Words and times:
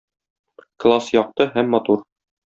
Класс 0.85 1.11
якты 1.17 1.49
һәм 1.59 1.71
матур 1.77 2.03